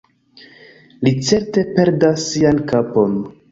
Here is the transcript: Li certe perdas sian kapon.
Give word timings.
Li 1.09 1.13
certe 1.27 1.65
perdas 1.77 2.27
sian 2.33 2.65
kapon. 2.75 3.17